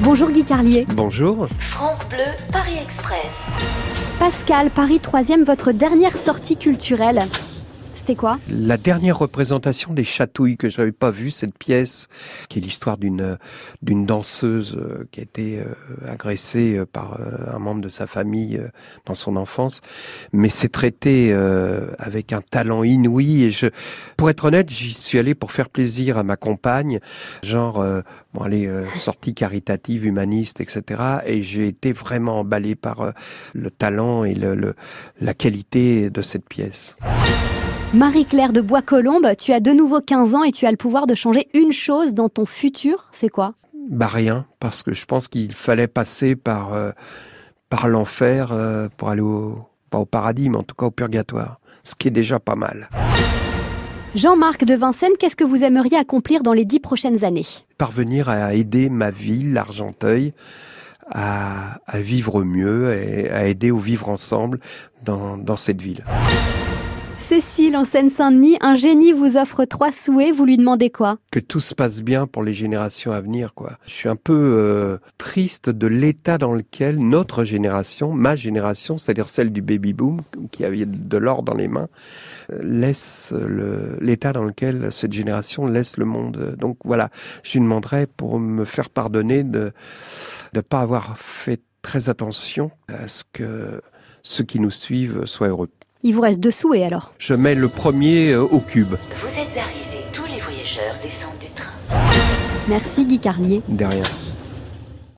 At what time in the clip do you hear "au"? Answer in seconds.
49.20-49.60, 49.98-50.06, 50.86-50.90, 63.70-63.78, 98.42-98.60